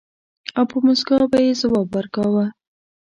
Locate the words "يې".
1.45-1.53